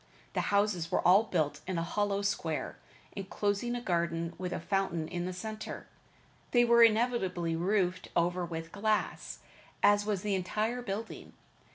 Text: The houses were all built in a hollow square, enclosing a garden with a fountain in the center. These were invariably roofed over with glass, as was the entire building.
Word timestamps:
The 0.33 0.41
houses 0.49 0.91
were 0.91 1.07
all 1.07 1.25
built 1.25 1.61
in 1.67 1.77
a 1.77 1.83
hollow 1.83 2.23
square, 2.23 2.77
enclosing 3.15 3.75
a 3.75 3.81
garden 3.81 4.33
with 4.39 4.51
a 4.51 4.59
fountain 4.59 5.07
in 5.07 5.27
the 5.27 5.31
center. 5.31 5.85
These 6.49 6.67
were 6.67 6.81
invariably 6.81 7.55
roofed 7.55 8.07
over 8.15 8.43
with 8.43 8.71
glass, 8.71 9.41
as 9.83 10.03
was 10.03 10.23
the 10.23 10.33
entire 10.33 10.81
building. 10.81 11.33